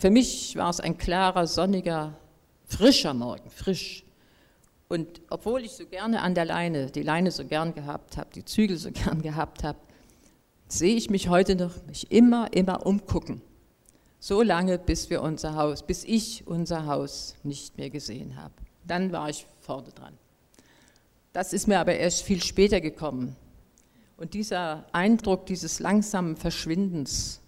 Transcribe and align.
Für 0.00 0.10
mich 0.10 0.54
war 0.54 0.70
es 0.70 0.78
ein 0.78 0.96
klarer, 0.96 1.48
sonniger, 1.48 2.14
frischer 2.64 3.14
Morgen, 3.14 3.50
frisch. 3.50 4.04
Und 4.88 5.20
obwohl 5.28 5.64
ich 5.64 5.72
so 5.72 5.86
gerne 5.86 6.22
an 6.22 6.36
der 6.36 6.44
Leine, 6.44 6.86
die 6.86 7.02
Leine 7.02 7.32
so 7.32 7.44
gern 7.44 7.74
gehabt 7.74 8.16
habe, 8.16 8.30
die 8.32 8.44
Zügel 8.44 8.76
so 8.76 8.90
gern 8.92 9.22
gehabt 9.22 9.64
habe, 9.64 9.78
sehe 10.68 10.94
ich 10.94 11.10
mich 11.10 11.28
heute 11.28 11.56
noch 11.56 11.84
mich 11.86 12.12
immer, 12.12 12.52
immer 12.52 12.86
umgucken. 12.86 13.42
So 14.20 14.42
lange, 14.42 14.78
bis 14.78 15.10
wir 15.10 15.20
unser 15.20 15.56
Haus, 15.56 15.82
bis 15.82 16.04
ich 16.04 16.46
unser 16.46 16.86
Haus 16.86 17.34
nicht 17.42 17.76
mehr 17.76 17.90
gesehen 17.90 18.36
habe. 18.36 18.54
Dann 18.86 19.10
war 19.10 19.28
ich 19.28 19.46
vorne 19.60 19.90
dran. 19.90 20.14
Das 21.32 21.52
ist 21.52 21.66
mir 21.66 21.80
aber 21.80 21.96
erst 21.96 22.22
viel 22.22 22.42
später 22.42 22.80
gekommen. 22.80 23.34
Und 24.16 24.34
dieser 24.34 24.86
Eindruck 24.92 25.46
dieses 25.46 25.80
langsamen 25.80 26.36
Verschwindens, 26.36 27.40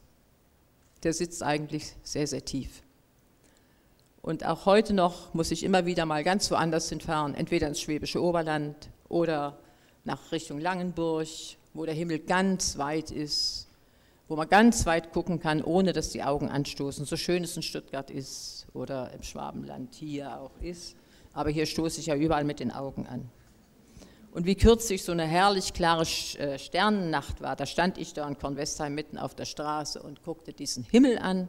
der 1.02 1.12
sitzt 1.12 1.42
eigentlich 1.42 1.94
sehr, 2.02 2.26
sehr 2.26 2.44
tief. 2.44 2.82
Und 4.22 4.44
auch 4.44 4.66
heute 4.66 4.92
noch 4.92 5.32
muss 5.32 5.50
ich 5.50 5.62
immer 5.62 5.86
wieder 5.86 6.04
mal 6.04 6.22
ganz 6.24 6.50
woanders 6.50 6.88
hinfahren, 6.90 7.34
entweder 7.34 7.68
ins 7.68 7.80
Schwäbische 7.80 8.22
Oberland 8.22 8.90
oder 9.08 9.58
nach 10.04 10.32
Richtung 10.32 10.58
Langenburg, 10.60 11.26
wo 11.72 11.86
der 11.86 11.94
Himmel 11.94 12.18
ganz 12.18 12.76
weit 12.76 13.10
ist, 13.10 13.66
wo 14.28 14.36
man 14.36 14.48
ganz 14.48 14.84
weit 14.86 15.12
gucken 15.12 15.40
kann, 15.40 15.62
ohne 15.62 15.92
dass 15.92 16.10
die 16.10 16.22
Augen 16.22 16.48
anstoßen. 16.48 17.06
So 17.06 17.16
schön 17.16 17.44
es 17.44 17.56
in 17.56 17.62
Stuttgart 17.62 18.10
ist 18.10 18.66
oder 18.74 19.10
im 19.12 19.22
Schwabenland 19.22 19.94
hier 19.94 20.38
auch 20.38 20.52
ist. 20.60 20.96
Aber 21.32 21.50
hier 21.50 21.64
stoße 21.64 22.00
ich 22.00 22.06
ja 22.06 22.14
überall 22.14 22.44
mit 22.44 22.60
den 22.60 22.72
Augen 22.72 23.06
an. 23.06 23.30
Und 24.32 24.46
wie 24.46 24.54
kürzlich 24.54 25.02
so 25.02 25.12
eine 25.12 25.24
herrlich 25.24 25.72
klare 25.72 26.02
äh, 26.02 26.58
Sternennacht 26.58 27.40
war, 27.40 27.56
da 27.56 27.66
stand 27.66 27.98
ich 27.98 28.12
da 28.12 28.28
in 28.28 28.38
Kornwestheim 28.38 28.94
mitten 28.94 29.18
auf 29.18 29.34
der 29.34 29.44
Straße 29.44 30.00
und 30.00 30.22
guckte 30.22 30.52
diesen 30.52 30.84
Himmel 30.84 31.18
an. 31.18 31.48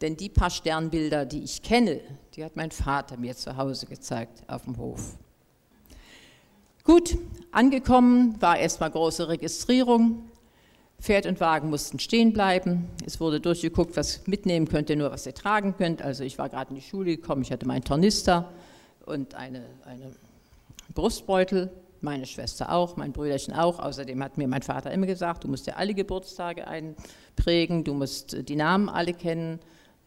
Denn 0.00 0.16
die 0.16 0.28
paar 0.28 0.50
Sternbilder, 0.50 1.26
die 1.26 1.42
ich 1.42 1.62
kenne, 1.62 2.00
die 2.34 2.44
hat 2.44 2.56
mein 2.56 2.70
Vater 2.70 3.16
mir 3.16 3.36
zu 3.36 3.56
Hause 3.56 3.86
gezeigt 3.86 4.42
auf 4.46 4.64
dem 4.64 4.76
Hof. 4.78 5.16
Gut, 6.84 7.18
angekommen 7.50 8.40
war 8.40 8.58
erstmal 8.58 8.90
große 8.90 9.28
Registrierung. 9.28 10.30
Pferd 11.00 11.26
und 11.26 11.40
Wagen 11.40 11.68
mussten 11.68 11.98
stehen 11.98 12.32
bleiben. 12.32 12.88
Es 13.04 13.20
wurde 13.20 13.40
durchgeguckt, 13.40 13.96
was 13.96 14.26
mitnehmen 14.26 14.66
könnt 14.68 14.88
ihr, 14.88 14.96
nur 14.96 15.10
was 15.10 15.26
ihr 15.26 15.34
tragen 15.34 15.76
könnt. 15.76 16.00
Also 16.00 16.24
ich 16.24 16.38
war 16.38 16.48
gerade 16.48 16.70
in 16.70 16.76
die 16.76 16.82
Schule 16.82 17.16
gekommen, 17.16 17.42
ich 17.42 17.52
hatte 17.52 17.66
meinen 17.66 17.84
Tornister 17.84 18.50
und 19.04 19.34
eine, 19.34 19.64
eine 19.84 20.12
Brustbeutel 20.94 21.70
meine 22.06 22.24
Schwester 22.24 22.72
auch, 22.72 22.96
mein 22.96 23.12
Brüderchen 23.12 23.52
auch. 23.52 23.78
Außerdem 23.78 24.22
hat 24.22 24.38
mir 24.38 24.48
mein 24.48 24.62
Vater 24.62 24.90
immer 24.92 25.06
gesagt, 25.06 25.44
du 25.44 25.48
musst 25.48 25.66
dir 25.66 25.76
alle 25.76 25.92
Geburtstage 25.92 26.66
einprägen, 26.66 27.84
du 27.84 27.92
musst 27.92 28.48
die 28.48 28.56
Namen 28.56 28.88
alle 28.88 29.12
kennen, 29.12 29.58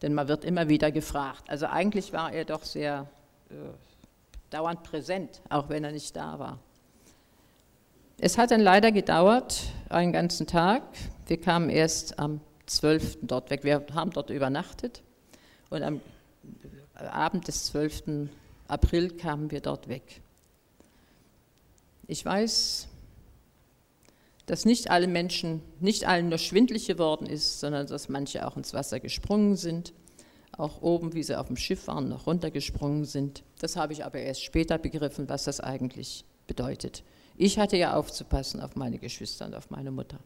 denn 0.02 0.14
man 0.14 0.26
wird 0.26 0.44
immer 0.44 0.68
wieder 0.68 0.90
gefragt. 0.90 1.48
Also 1.48 1.66
eigentlich 1.66 2.12
war 2.12 2.32
er 2.32 2.44
doch 2.44 2.64
sehr 2.64 3.06
äh, 3.50 3.54
dauernd 4.48 4.82
präsent, 4.82 5.42
auch 5.50 5.68
wenn 5.68 5.84
er 5.84 5.92
nicht 5.92 6.16
da 6.16 6.38
war. 6.38 6.58
Es 8.18 8.36
hat 8.36 8.50
dann 8.50 8.60
leider 8.60 8.92
gedauert, 8.92 9.62
einen 9.88 10.12
ganzen 10.12 10.46
Tag. 10.46 10.82
Wir 11.26 11.40
kamen 11.40 11.70
erst 11.70 12.18
am 12.18 12.40
12. 12.66 13.18
dort 13.22 13.50
weg. 13.50 13.62
Wir 13.62 13.84
haben 13.94 14.10
dort 14.10 14.30
übernachtet 14.30 15.02
und 15.68 15.82
am 15.82 16.00
Abend 16.94 17.46
des 17.46 17.66
12. 17.66 18.28
April 18.68 19.10
kamen 19.10 19.50
wir 19.50 19.60
dort 19.60 19.88
weg. 19.88 20.22
Ich 22.10 22.24
weiß, 22.24 22.88
dass 24.46 24.64
nicht 24.64 24.90
alle 24.90 25.06
Menschen, 25.06 25.62
nicht 25.78 26.08
allen 26.08 26.28
nur 26.28 26.38
schwindlig 26.38 26.88
geworden 26.88 27.24
ist, 27.24 27.60
sondern 27.60 27.86
dass 27.86 28.08
manche 28.08 28.48
auch 28.48 28.56
ins 28.56 28.74
Wasser 28.74 28.98
gesprungen 28.98 29.54
sind, 29.54 29.92
auch 30.58 30.82
oben, 30.82 31.14
wie 31.14 31.22
sie 31.22 31.38
auf 31.38 31.46
dem 31.46 31.56
Schiff 31.56 31.86
waren, 31.86 32.08
noch 32.08 32.26
runtergesprungen 32.26 33.04
sind. 33.04 33.44
Das 33.60 33.76
habe 33.76 33.92
ich 33.92 34.04
aber 34.04 34.18
erst 34.18 34.42
später 34.42 34.76
begriffen, 34.76 35.28
was 35.28 35.44
das 35.44 35.60
eigentlich 35.60 36.24
bedeutet. 36.48 37.04
Ich 37.36 37.60
hatte 37.60 37.76
ja 37.76 37.94
aufzupassen 37.94 38.60
auf 38.60 38.74
meine 38.74 38.98
Geschwister 38.98 39.46
und 39.46 39.54
auf 39.54 39.70
meine 39.70 39.92
Mutter. 39.92 40.18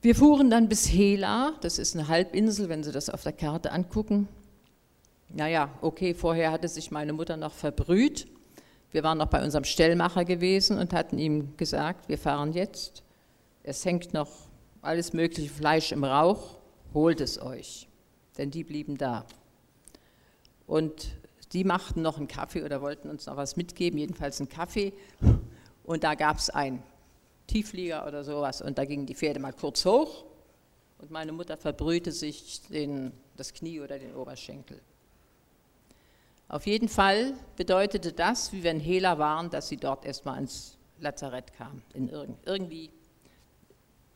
Wir 0.00 0.14
fuhren 0.14 0.48
dann 0.50 0.68
bis 0.68 0.86
Hela, 0.86 1.54
das 1.60 1.80
ist 1.80 1.96
eine 1.96 2.06
Halbinsel, 2.06 2.68
wenn 2.68 2.84
Sie 2.84 2.92
das 2.92 3.10
auf 3.10 3.24
der 3.24 3.32
Karte 3.32 3.72
angucken. 3.72 4.28
Naja, 5.28 5.76
okay, 5.80 6.14
vorher 6.14 6.52
hatte 6.52 6.68
sich 6.68 6.92
meine 6.92 7.12
Mutter 7.12 7.36
noch 7.36 7.52
verbrüht 7.52 8.28
wir 8.92 9.02
waren 9.04 9.18
noch 9.18 9.28
bei 9.28 9.42
unserem 9.42 9.64
Stellmacher 9.64 10.24
gewesen 10.24 10.78
und 10.78 10.92
hatten 10.92 11.18
ihm 11.18 11.56
gesagt, 11.56 12.08
wir 12.08 12.18
fahren 12.18 12.52
jetzt. 12.52 13.02
Es 13.62 13.84
hängt 13.84 14.12
noch 14.12 14.30
alles 14.82 15.12
mögliche 15.12 15.50
Fleisch 15.50 15.92
im 15.92 16.04
Rauch, 16.04 16.58
holt 16.94 17.20
es 17.20 17.40
euch. 17.40 17.88
Denn 18.38 18.50
die 18.50 18.64
blieben 18.64 18.96
da. 18.96 19.24
Und 20.66 21.08
die 21.52 21.64
machten 21.64 22.02
noch 22.02 22.16
einen 22.16 22.28
Kaffee 22.28 22.62
oder 22.62 22.80
wollten 22.80 23.10
uns 23.10 23.26
noch 23.26 23.36
was 23.36 23.56
mitgeben, 23.56 23.98
jedenfalls 23.98 24.40
einen 24.40 24.48
Kaffee. 24.48 24.92
Und 25.84 26.04
da 26.04 26.14
gab 26.14 26.38
es 26.38 26.50
einen 26.50 26.82
Tieflieger 27.46 28.06
oder 28.06 28.22
sowas 28.22 28.62
und 28.62 28.78
da 28.78 28.84
gingen 28.84 29.06
die 29.06 29.14
Pferde 29.14 29.40
mal 29.40 29.52
kurz 29.52 29.84
hoch 29.84 30.24
und 30.98 31.10
meine 31.10 31.32
Mutter 31.32 31.56
verbrühte 31.56 32.12
sich 32.12 32.62
den, 32.68 33.12
das 33.36 33.52
Knie 33.52 33.80
oder 33.80 33.98
den 33.98 34.14
Oberschenkel. 34.14 34.80
Auf 36.50 36.66
jeden 36.66 36.88
Fall 36.88 37.34
bedeutete 37.54 38.12
das, 38.12 38.52
wie 38.52 38.66
in 38.66 38.80
Hela 38.80 39.18
waren, 39.18 39.50
dass 39.50 39.68
sie 39.68 39.76
dort 39.76 40.04
erstmal 40.04 40.40
ins 40.40 40.76
Lazarett 40.98 41.52
kam. 41.52 41.82
In 41.94 42.08
irg 42.08 42.28
irgendwie. 42.44 42.90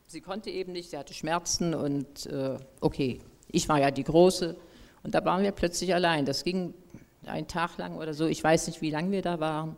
Sie 0.07 0.19
konnte 0.19 0.49
eben 0.49 0.73
nicht, 0.73 0.89
sie 0.89 0.97
hatte 0.97 1.13
Schmerzen 1.13 1.73
und 1.73 2.25
äh, 2.25 2.57
okay, 2.81 3.21
ich 3.47 3.69
war 3.69 3.79
ja 3.79 3.89
die 3.89 4.03
Große 4.03 4.57
und 5.03 5.15
da 5.15 5.23
waren 5.23 5.43
wir 5.43 5.53
plötzlich 5.53 5.93
allein. 5.95 6.25
Das 6.25 6.43
ging 6.43 6.73
einen 7.25 7.47
Tag 7.47 7.77
lang 7.77 7.95
oder 7.95 8.13
so, 8.13 8.27
ich 8.27 8.43
weiß 8.43 8.67
nicht, 8.67 8.81
wie 8.81 8.91
lange 8.91 9.11
wir 9.11 9.21
da 9.21 9.39
waren. 9.39 9.77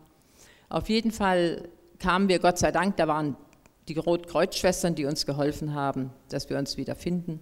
Auf 0.68 0.90
jeden 0.90 1.12
Fall 1.12 1.70
kamen 2.00 2.28
wir, 2.28 2.40
Gott 2.40 2.58
sei 2.58 2.72
Dank, 2.72 2.98
da 2.98 3.08
waren 3.08 3.38
die 3.88 4.00
Rotkreuzschwestern, 4.00 4.96
die 4.96 5.06
uns 5.06 5.28
geholfen 5.28 5.76
haben, 5.76 6.12
dass 6.30 6.50
wir 6.50 6.58
uns 6.58 6.76
wieder 6.76 6.96
finden. 6.96 7.40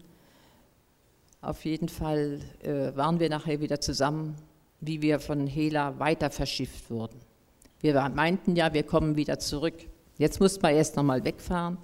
Auf 1.40 1.64
jeden 1.64 1.88
Fall 1.88 2.42
äh, 2.64 2.94
waren 2.98 3.22
wir 3.22 3.30
nachher 3.30 3.62
wieder 3.62 3.80
zusammen 3.80 4.36
wie 4.86 5.02
wir 5.02 5.20
von 5.20 5.48
Hela 5.48 6.00
weiter 6.00 6.30
verschifft 6.30 6.90
wurden. 6.90 7.20
Wir 7.82 8.10
meinten 8.10 8.56
ja, 8.56 8.74
wir 8.74 8.84
kommen 8.84 9.16
wieder 9.16 9.40
zurück. 9.40 9.76
Jetzt 10.18 10.40
mussten 10.40 10.64
wir 10.64 10.72
erst 10.72 10.96
nochmal 10.96 11.24
wegfahren. 11.24 11.78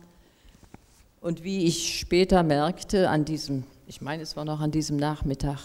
Und 1.19 1.44
wie 1.44 1.66
ich 1.66 2.00
später 2.00 2.44
merkte, 2.44 3.09
an 3.09 3.25
diesem, 3.25 3.63
ich 3.88 4.01
meine, 4.01 4.23
es 4.23 4.35
war 4.35 4.45
noch 4.45 4.59
an 4.59 4.72
diesem 4.72 4.97
Nachmittag, 4.97 5.59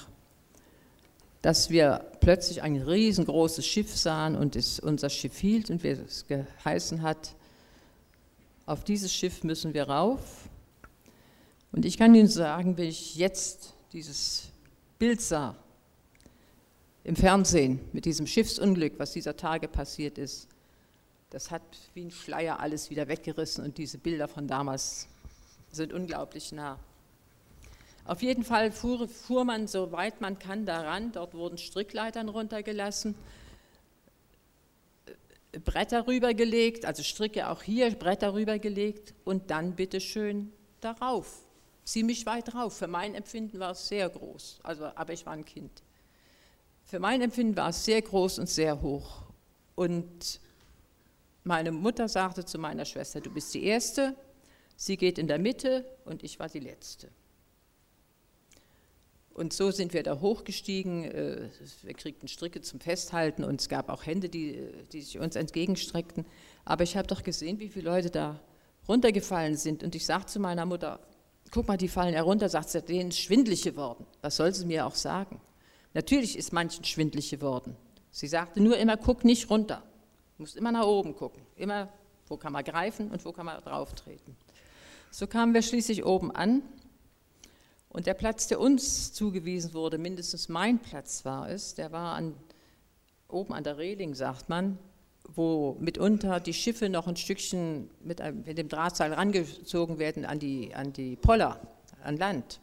dass 1.42 1.70
wir 1.70 2.04
plötzlich 2.20 2.62
ein 2.62 2.76
riesengroßes 2.76 3.64
Schiff 3.64 3.97
sahen 3.97 4.34
und 4.36 4.56
es 4.56 4.80
unser 4.80 5.08
Schiff 5.08 5.38
hielt 5.38 5.70
und 5.70 5.84
es 5.84 6.26
geheißen 6.26 7.03
hat, 7.03 7.34
auf 8.66 8.82
dieses 8.82 9.12
Schiff 9.12 9.44
müssen 9.44 9.72
wir 9.72 9.88
rauf. 9.88 10.48
Und 11.72 11.84
ich 11.84 11.97
kann 11.97 12.14
Ihnen 12.14 12.28
sagen, 12.28 12.76
wenn 12.76 12.88
ich 12.88 13.16
jetzt 13.16 13.74
dieses 13.92 14.48
Bild 14.98 15.20
sah, 15.20 15.54
im 17.06 17.15
Fernsehen 17.15 17.78
mit 17.93 18.05
diesem 18.05 18.27
Schiffsunglück, 18.27 18.99
was 18.99 19.12
dieser 19.12 19.37
Tage 19.37 19.69
passiert 19.69 20.19
ist, 20.19 20.49
das 21.31 21.53
hat 21.53 21.62
wie 21.94 22.05
ein 22.05 22.11
Schleier 22.11 22.59
alles 22.59 22.91
wieder 22.91 23.06
weggerissen 23.06 23.65
und 23.65 23.78
diese 23.78 23.97
Bilder 23.99 24.27
von 24.27 24.49
damals 24.49 25.06
sind 25.71 25.93
unglaublich 25.93 26.50
nah. 26.50 26.81
Auf 28.06 28.22
jeden 28.22 28.43
Fall 28.43 28.72
fuhr, 28.72 29.09
fuhr 29.09 29.45
man 29.45 29.69
so 29.69 29.93
weit 29.93 30.21
man 30.21 30.41
kann 30.41 30.66
daran, 30.66 31.12
dort 31.12 31.34
wurden 31.34 31.59
Strickleitern 31.59 32.28
runtergelassen, 32.28 33.15
Bretter 35.65 36.09
rübergelegt, 36.09 36.87
also 36.87 37.05
Stricke 37.05 37.49
auch 37.49 37.62
hier, 37.62 37.89
Bretter 37.95 38.34
rübergelegt 38.34 39.15
und 39.25 39.53
dann 39.53 39.77
bitteschön 39.77 40.53
darauf, 40.81 41.45
ziemlich 41.84 42.27
weit 42.27 42.53
drauf. 42.53 42.77
Für 42.77 42.89
mein 42.89 43.15
Empfinden 43.15 43.61
war 43.61 43.71
es 43.71 43.87
sehr 43.87 44.09
groß, 44.09 44.59
also, 44.65 44.86
aber 44.86 45.13
ich 45.13 45.25
war 45.25 45.34
ein 45.34 45.45
Kind. 45.45 45.85
Für 46.86 47.00
mein 47.00 47.21
Empfinden 47.21 47.56
war 47.56 47.71
es 47.71 47.84
sehr 47.84 48.00
groß 48.00 48.38
und 48.38 48.48
sehr 48.48 48.80
hoch. 48.80 49.24
Und 49.74 50.41
meine 51.42 51.72
Mutter 51.72 52.09
sagte 52.09 52.44
zu 52.44 52.59
meiner 52.59 52.84
Schwester, 52.84 53.21
du 53.21 53.28
bist 53.28 53.53
die 53.54 53.65
Erste, 53.65 54.15
sie 54.77 54.97
geht 54.97 55.18
in 55.18 55.27
der 55.27 55.41
Mitte 55.41 55.84
und 56.04 56.22
ich 56.22 56.38
war 56.38 56.48
die 56.48 56.60
Letzte. 56.60 57.09
Und 59.34 59.53
so 59.53 59.72
sind 59.72 59.92
wir 59.94 60.04
da 60.04 60.21
hochgestiegen. 60.21 61.04
Äh, 61.04 61.50
wir 61.83 61.94
kriegten 61.94 62.28
Stricke 62.28 62.62
zum 62.62 62.78
Festhalten 62.78 63.42
und 63.42 63.60
es 63.60 63.68
gab 63.68 63.91
auch 63.91 64.06
Hände, 64.06 64.28
die, 64.28 64.72
die 64.92 65.03
sich 65.03 65.18
uns 65.18 65.34
entgegenstreckten. 65.34 66.24
Aber 66.65 66.84
ich 66.84 66.97
habe 66.97 67.09
doch 67.09 67.24
gesehen, 67.24 67.59
wie 67.59 67.68
viele 67.68 67.91
Leute 67.91 68.10
da 68.10 68.41
runtergefallen 68.89 69.56
sind. 69.56 69.82
Und 69.82 69.97
ich 69.97 70.06
sagte 70.06 70.32
zu 70.32 70.41
meiner 70.41 70.65
Mutter, 70.65 71.00
guck 71.50 71.66
mal, 71.66 71.77
die 71.77 71.89
fallen 71.89 72.15
herunter, 72.15 72.48
sagt 72.48 72.71
sie, 72.71 72.80
denen 72.80 73.10
ist 73.10 73.18
schwindlig 73.18 73.62
geworden. 73.62 74.06
Was 74.22 74.36
soll 74.36 74.54
sie 74.54 74.65
mir 74.65 74.86
auch 74.86 74.94
sagen? 74.94 75.41
Natürlich 75.97 76.37
ist 76.37 76.53
manchen 76.53 76.84
schwindlig 76.84 77.31
geworden. 77.31 77.75
Sie 78.10 78.27
sagte 78.27 78.60
nur 78.60 78.77
immer, 78.77 78.98
guck 78.98 79.25
nicht 79.25 79.48
runter. 79.48 79.83
Du 80.37 80.43
musst 80.43 80.54
immer 80.54 80.71
nach 80.71 80.84
oben 80.84 81.16
gucken. 81.16 81.41
Immer, 81.57 81.89
wo 82.27 82.37
kann 82.37 82.53
man 82.53 82.63
greifen 82.65 83.10
und 83.10 83.25
wo 83.25 83.33
kann 83.33 83.47
man 83.47 83.63
drauf 83.63 83.95
treten. 83.95 84.37
So 85.10 85.27
kamen 85.27 85.54
wir 85.54 85.63
schließlich 85.63 86.04
oben 86.04 86.31
an 86.31 86.60
Und 87.89 88.07
der 88.07 88.13
Platz, 88.13 88.47
der 88.47 88.60
uns 88.60 89.15
zugewiesen 89.15 89.72
wurde, 89.72 89.97
mindestens 89.97 90.51
mein 90.51 90.81
Platz 90.81 91.25
war 91.25 91.48
es, 91.48 91.75
der 91.75 91.93
war 91.93 92.15
an, 92.15 92.34
oben 93.27 93.54
an 93.54 93.65
der 93.65 93.78
Reling, 93.78 94.15
sagt 94.15 94.51
man, 94.51 94.78
wo 95.25 95.78
mitunter 95.81 96.41
die 96.41 96.53
Schiffe 96.53 96.91
noch 96.91 97.07
ein 97.07 97.16
Stückchen 97.16 97.89
mit, 98.01 98.21
einem, 98.21 98.42
mit 98.42 98.59
dem 98.59 98.69
Drahtseil 98.69 99.15
rangezogen 99.15 99.99
werden 99.99 100.27
an 100.27 100.41
die, 100.41 100.75
an 100.75 100.92
die 100.92 101.16
Poller, 101.16 101.59
an 102.03 102.19
Land. 102.19 102.60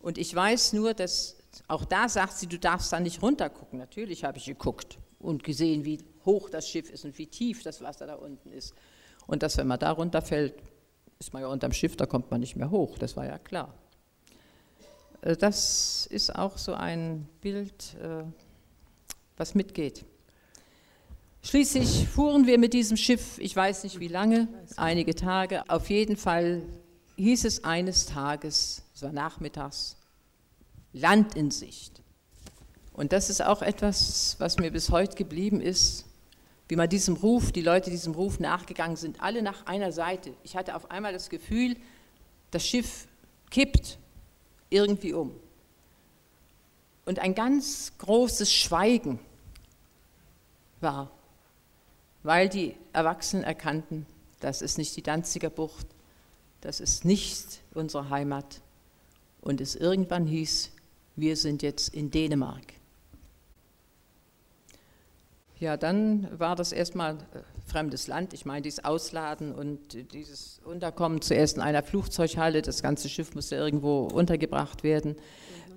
Und 0.00 0.18
ich 0.18 0.34
weiß 0.34 0.72
nur, 0.72 0.94
dass 0.94 1.36
auch 1.68 1.84
da 1.84 2.08
sagt 2.08 2.34
sie, 2.34 2.46
du 2.46 2.58
darfst 2.58 2.92
da 2.92 3.00
nicht 3.00 3.22
runtergucken. 3.22 3.78
Natürlich 3.78 4.24
habe 4.24 4.38
ich 4.38 4.46
geguckt 4.46 4.98
und 5.18 5.44
gesehen, 5.44 5.84
wie 5.84 5.98
hoch 6.24 6.50
das 6.50 6.68
Schiff 6.68 6.90
ist 6.90 7.04
und 7.04 7.16
wie 7.18 7.26
tief 7.26 7.62
das 7.62 7.80
Wasser 7.82 8.06
da 8.06 8.14
unten 8.14 8.50
ist. 8.52 8.74
Und 9.26 9.42
dass, 9.42 9.56
wenn 9.56 9.66
man 9.66 9.78
da 9.78 9.90
runterfällt, 9.92 10.54
ist 11.18 11.32
man 11.32 11.42
ja 11.42 11.48
unterm 11.48 11.72
Schiff, 11.72 11.96
da 11.96 12.06
kommt 12.06 12.30
man 12.30 12.40
nicht 12.40 12.56
mehr 12.56 12.70
hoch, 12.70 12.98
das 12.98 13.16
war 13.16 13.26
ja 13.26 13.38
klar. 13.38 13.74
Äh, 15.20 15.36
das 15.36 16.06
ist 16.06 16.34
auch 16.34 16.58
so 16.58 16.74
ein 16.74 17.28
Bild, 17.40 17.94
äh, 18.02 18.24
was 19.36 19.54
mitgeht. 19.54 20.04
Schließlich 21.44 22.08
fuhren 22.08 22.46
wir 22.46 22.58
mit 22.58 22.72
diesem 22.72 22.96
Schiff, 22.96 23.38
ich 23.38 23.54
weiß 23.54 23.84
nicht 23.84 23.98
wie 23.98 24.08
lange, 24.08 24.46
einige 24.76 25.14
Tage. 25.14 25.68
Auf 25.68 25.90
jeden 25.90 26.16
Fall 26.16 26.62
hieß 27.16 27.44
es 27.44 27.64
eines 27.64 28.06
Tages, 28.06 28.84
es 28.94 29.02
war 29.02 29.12
nachmittags, 29.12 29.96
Land 30.92 31.34
in 31.34 31.50
Sicht. 31.50 32.02
Und 32.92 33.12
das 33.12 33.30
ist 33.30 33.42
auch 33.42 33.62
etwas, 33.62 34.36
was 34.38 34.58
mir 34.58 34.70
bis 34.70 34.90
heute 34.90 35.16
geblieben 35.16 35.60
ist, 35.60 36.04
wie 36.68 36.76
man 36.76 36.88
diesem 36.88 37.16
Ruf, 37.16 37.52
die 37.52 37.62
Leute 37.62 37.90
diesem 37.90 38.14
Ruf 38.14 38.38
nachgegangen 38.38 38.96
sind, 38.96 39.20
alle 39.22 39.42
nach 39.42 39.66
einer 39.66 39.92
Seite. 39.92 40.34
Ich 40.42 40.56
hatte 40.56 40.76
auf 40.76 40.90
einmal 40.90 41.12
das 41.12 41.30
Gefühl, 41.30 41.76
das 42.50 42.66
Schiff 42.66 43.06
kippt 43.50 43.98
irgendwie 44.70 45.12
um. 45.12 45.34
Und 47.04 47.18
ein 47.18 47.34
ganz 47.34 47.92
großes 47.98 48.52
Schweigen 48.52 49.18
war 50.80 51.10
weil 52.22 52.48
die 52.48 52.74
Erwachsenen 52.92 53.44
erkannten, 53.44 54.06
das 54.40 54.62
ist 54.62 54.78
nicht 54.78 54.96
die 54.96 55.02
Danziger 55.02 55.50
Bucht, 55.50 55.86
das 56.60 56.80
ist 56.80 57.04
nicht 57.04 57.60
unsere 57.74 58.10
Heimat. 58.10 58.60
Und 59.40 59.60
es 59.60 59.74
irgendwann 59.74 60.26
hieß, 60.26 60.70
wir 61.16 61.36
sind 61.36 61.62
jetzt 61.62 61.94
in 61.94 62.10
Dänemark. 62.10 62.62
Ja, 65.58 65.76
dann 65.76 66.26
war 66.38 66.56
das 66.56 66.72
erstmal 66.72 67.14
äh, 67.14 67.18
fremdes 67.66 68.08
Land. 68.08 68.34
Ich 68.34 68.44
meine, 68.44 68.62
dieses 68.62 68.84
Ausladen 68.84 69.54
und 69.54 70.12
dieses 70.12 70.60
Unterkommen 70.64 71.20
zuerst 71.20 71.56
in 71.56 71.62
einer 71.62 71.84
Flugzeughalle. 71.84 72.62
Das 72.62 72.82
ganze 72.82 73.08
Schiff 73.08 73.34
musste 73.34 73.54
irgendwo 73.54 74.08
untergebracht 74.12 74.82
werden. 74.82 75.14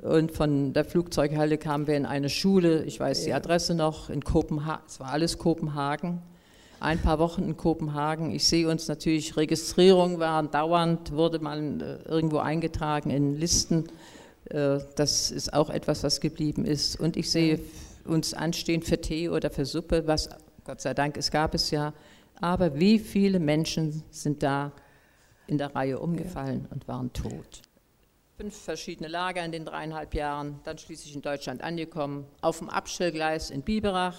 Und 0.01 0.31
von 0.31 0.73
der 0.73 0.85
Flugzeughalle 0.85 1.59
kamen 1.59 1.85
wir 1.85 1.97
in 1.97 2.07
eine 2.07 2.29
Schule. 2.29 2.83
Ich 2.85 2.99
weiß 2.99 3.25
die 3.25 3.33
Adresse 3.33 3.75
noch, 3.75 4.09
in 4.09 4.23
Kopenhagen. 4.23 4.83
Es 4.87 4.99
war 4.99 5.11
alles 5.11 5.37
Kopenhagen 5.37 6.21
ein 6.79 6.99
paar 6.99 7.19
Wochen 7.19 7.43
in 7.43 7.57
Kopenhagen. 7.57 8.31
Ich 8.31 8.45
sehe 8.47 8.69
uns 8.69 8.87
natürlich, 8.87 9.37
Registrierung 9.37 10.19
waren 10.19 10.51
dauernd, 10.51 11.11
wurde 11.13 11.39
man 11.39 11.81
äh, 11.81 11.97
irgendwo 12.07 12.37
eingetragen 12.37 13.09
in 13.09 13.37
Listen. 13.37 13.85
Äh, 14.49 14.79
das 14.95 15.31
ist 15.31 15.53
auch 15.53 15.69
etwas, 15.69 16.03
was 16.03 16.21
geblieben 16.21 16.65
ist. 16.65 16.99
Und 16.99 17.17
ich 17.17 17.29
sehe 17.29 17.59
uns 18.05 18.33
anstehen 18.33 18.81
für 18.81 18.99
Tee 18.99 19.29
oder 19.29 19.49
für 19.49 19.65
Suppe, 19.65 20.07
was 20.07 20.29
Gott 20.63 20.81
sei 20.81 20.93
Dank, 20.93 21.17
es 21.17 21.31
gab 21.31 21.53
es 21.53 21.71
ja. 21.71 21.93
Aber 22.41 22.79
wie 22.79 22.99
viele 22.99 23.39
Menschen 23.39 24.03
sind 24.09 24.43
da 24.43 24.71
in 25.47 25.57
der 25.57 25.75
Reihe 25.75 25.99
umgefallen 25.99 26.67
und 26.71 26.87
waren 26.87 27.13
tot? 27.13 27.61
Fünf 28.37 28.55
verschiedene 28.55 29.07
Lager 29.07 29.45
in 29.45 29.51
den 29.51 29.63
dreieinhalb 29.63 30.13
Jahren, 30.13 30.59
dann 30.65 30.77
schließlich 30.77 31.15
in 31.15 31.21
Deutschland 31.21 31.61
angekommen, 31.61 32.25
auf 32.41 32.59
dem 32.59 32.69
Abstellgleis 32.69 33.49
in 33.49 33.61
Biberach. 33.61 34.17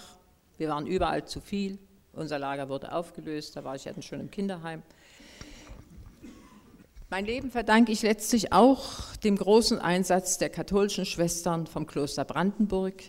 Wir 0.56 0.70
waren 0.70 0.86
überall 0.86 1.26
zu 1.26 1.40
viel. 1.40 1.78
Unser 2.12 2.38
Lager 2.38 2.70
wurde 2.70 2.92
aufgelöst, 2.92 3.56
da 3.56 3.64
war 3.64 3.74
ich 3.74 3.84
ja 3.84 3.92
schon 4.00 4.20
im 4.20 4.30
Kinderheim. 4.30 4.82
Mein 7.08 7.24
Leben 7.24 7.52
verdanke 7.52 7.92
ich 7.92 8.02
letztlich 8.02 8.52
auch 8.52 9.14
dem 9.16 9.36
großen 9.36 9.78
Einsatz 9.78 10.38
der 10.38 10.50
katholischen 10.50 11.06
Schwestern 11.06 11.68
vom 11.68 11.86
Kloster 11.86 12.24
Brandenburg. 12.24 13.00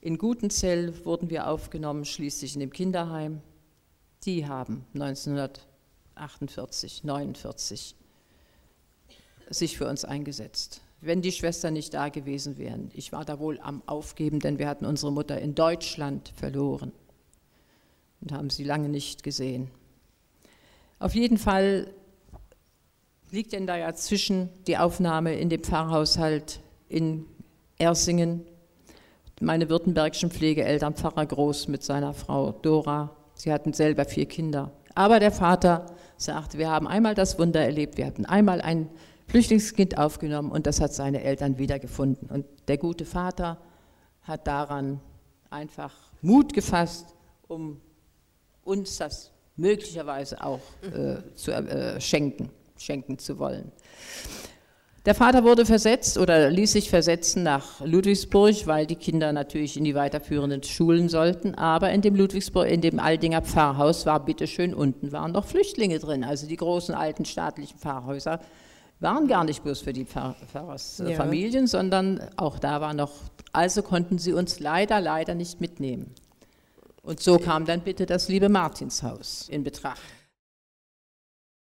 In 0.00 0.18
Gutenzell 0.18 1.04
wurden 1.04 1.30
wir 1.30 1.48
aufgenommen, 1.48 2.04
schließlich 2.04 2.54
in 2.54 2.60
dem 2.60 2.72
Kinderheim. 2.72 3.40
Die 4.24 4.46
haben 4.46 4.84
1948, 4.94 7.02
49 7.02 7.96
sich 9.48 9.76
für 9.76 9.88
uns 9.88 10.04
eingesetzt. 10.04 10.80
Wenn 11.00 11.22
die 11.22 11.32
Schwestern 11.32 11.72
nicht 11.72 11.92
da 11.92 12.08
gewesen 12.08 12.56
wären, 12.56 12.92
ich 12.94 13.10
war 13.10 13.24
da 13.24 13.40
wohl 13.40 13.58
am 13.58 13.82
Aufgeben, 13.86 14.38
denn 14.38 14.60
wir 14.60 14.68
hatten 14.68 14.86
unsere 14.86 15.10
Mutter 15.10 15.40
in 15.40 15.56
Deutschland 15.56 16.32
verloren 16.36 16.92
und 18.20 18.30
haben 18.30 18.48
sie 18.48 18.62
lange 18.62 18.88
nicht 18.88 19.24
gesehen. 19.24 19.72
Auf 21.00 21.16
jeden 21.16 21.38
Fall 21.38 21.92
liegt 23.30 23.52
denn 23.52 23.66
da 23.66 23.76
ja 23.76 23.94
zwischen 23.94 24.48
die 24.66 24.78
Aufnahme 24.78 25.34
in 25.34 25.48
dem 25.48 25.62
Pfarrhaushalt 25.62 26.60
in 26.88 27.26
Ersingen, 27.78 28.44
meine 29.40 29.68
württembergischen 29.68 30.30
Pflegeeltern, 30.30 30.94
Pfarrer 30.94 31.24
Groß 31.26 31.68
mit 31.68 31.82
seiner 31.82 32.12
Frau 32.12 32.52
Dora, 32.52 33.16
sie 33.34 33.52
hatten 33.52 33.72
selber 33.72 34.04
vier 34.04 34.26
Kinder. 34.26 34.70
Aber 34.94 35.18
der 35.20 35.32
Vater 35.32 35.86
sagt, 36.16 36.58
wir 36.58 36.68
haben 36.70 36.86
einmal 36.86 37.14
das 37.14 37.38
Wunder 37.38 37.60
erlebt, 37.60 37.96
wir 37.96 38.06
hatten 38.06 38.26
einmal 38.26 38.60
ein 38.60 38.88
Flüchtlingskind 39.28 39.96
aufgenommen 39.96 40.50
und 40.50 40.66
das 40.66 40.80
hat 40.80 40.92
seine 40.92 41.22
Eltern 41.22 41.56
wiedergefunden. 41.56 42.28
Und 42.28 42.44
der 42.68 42.76
gute 42.76 43.04
Vater 43.04 43.58
hat 44.22 44.46
daran 44.46 45.00
einfach 45.48 45.94
Mut 46.20 46.52
gefasst, 46.52 47.14
um 47.48 47.80
uns 48.62 48.98
das 48.98 49.30
möglicherweise 49.56 50.42
auch 50.44 50.60
äh, 50.82 51.34
zu 51.34 51.52
äh, 51.52 52.00
schenken, 52.00 52.50
schenken 52.80 53.18
zu 53.18 53.38
wollen. 53.38 53.72
Der 55.06 55.14
Vater 55.14 55.44
wurde 55.44 55.64
versetzt 55.64 56.18
oder 56.18 56.50
ließ 56.50 56.72
sich 56.72 56.90
versetzen 56.90 57.42
nach 57.42 57.80
Ludwigsburg, 57.80 58.66
weil 58.66 58.86
die 58.86 58.96
Kinder 58.96 59.32
natürlich 59.32 59.78
in 59.78 59.84
die 59.84 59.94
weiterführenden 59.94 60.62
Schulen 60.62 61.08
sollten. 61.08 61.54
Aber 61.54 61.90
in 61.90 62.02
dem 62.02 62.14
Ludwigsburg, 62.14 62.68
in 62.68 62.82
dem 62.82 63.00
Aldinger 63.00 63.40
Pfarrhaus 63.40 64.04
war 64.04 64.22
bitteschön 64.22 64.74
unten 64.74 65.10
waren 65.10 65.32
noch 65.32 65.46
Flüchtlinge 65.46 65.98
drin. 66.00 66.22
Also 66.22 66.46
die 66.46 66.56
großen 66.56 66.94
alten 66.94 67.24
staatlichen 67.24 67.78
Pfarrhäuser 67.78 68.40
waren 69.00 69.26
gar 69.26 69.44
nicht 69.44 69.62
bloß 69.62 69.80
für 69.80 69.94
die 69.94 70.04
Pfarrersfamilien, 70.04 71.64
ja. 71.64 71.68
sondern 71.68 72.20
auch 72.36 72.58
da 72.58 72.82
war 72.82 72.92
noch. 72.92 73.12
Also 73.52 73.82
konnten 73.82 74.18
sie 74.18 74.34
uns 74.34 74.60
leider, 74.60 75.00
leider 75.00 75.34
nicht 75.34 75.62
mitnehmen. 75.62 76.14
Und 77.02 77.20
so 77.20 77.38
kam 77.38 77.64
dann 77.64 77.80
bitte 77.80 78.04
das 78.04 78.28
liebe 78.28 78.50
Martinshaus 78.50 79.48
in 79.48 79.64
Betracht. 79.64 80.02